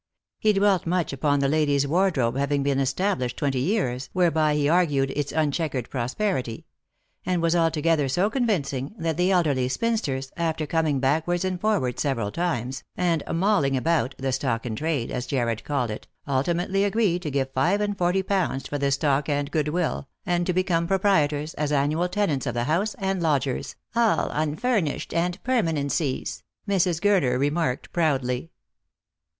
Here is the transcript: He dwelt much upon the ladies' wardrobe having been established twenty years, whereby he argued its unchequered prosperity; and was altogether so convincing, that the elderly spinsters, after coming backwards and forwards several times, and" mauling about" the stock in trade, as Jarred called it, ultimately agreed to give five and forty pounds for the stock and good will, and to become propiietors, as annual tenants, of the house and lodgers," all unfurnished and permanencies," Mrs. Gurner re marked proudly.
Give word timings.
He 0.39 0.51
dwelt 0.51 0.87
much 0.87 1.13
upon 1.13 1.41
the 1.41 1.47
ladies' 1.47 1.85
wardrobe 1.85 2.35
having 2.35 2.63
been 2.63 2.79
established 2.79 3.37
twenty 3.37 3.59
years, 3.59 4.09
whereby 4.13 4.55
he 4.55 4.67
argued 4.67 5.11
its 5.11 5.31
unchequered 5.31 5.91
prosperity; 5.91 6.65
and 7.23 7.39
was 7.39 7.55
altogether 7.55 8.09
so 8.09 8.27
convincing, 8.27 8.95
that 8.97 9.15
the 9.15 9.29
elderly 9.29 9.69
spinsters, 9.69 10.31
after 10.35 10.65
coming 10.65 10.99
backwards 10.99 11.45
and 11.45 11.61
forwards 11.61 12.01
several 12.01 12.31
times, 12.31 12.83
and" 12.97 13.21
mauling 13.31 13.77
about" 13.77 14.15
the 14.17 14.31
stock 14.31 14.65
in 14.65 14.75
trade, 14.75 15.11
as 15.11 15.27
Jarred 15.27 15.63
called 15.63 15.91
it, 15.91 16.07
ultimately 16.27 16.83
agreed 16.83 17.21
to 17.21 17.29
give 17.29 17.53
five 17.53 17.79
and 17.79 17.95
forty 17.95 18.23
pounds 18.23 18.67
for 18.67 18.79
the 18.79 18.89
stock 18.89 19.29
and 19.29 19.51
good 19.51 19.67
will, 19.67 20.07
and 20.25 20.47
to 20.47 20.51
become 20.53 20.87
propiietors, 20.87 21.53
as 21.59 21.71
annual 21.71 22.09
tenants, 22.09 22.47
of 22.47 22.55
the 22.55 22.63
house 22.63 22.95
and 22.97 23.21
lodgers," 23.21 23.75
all 23.95 24.29
unfurnished 24.31 25.13
and 25.13 25.37
permanencies," 25.43 26.41
Mrs. 26.67 26.99
Gurner 26.99 27.37
re 27.37 27.51
marked 27.51 27.93
proudly. 27.93 28.49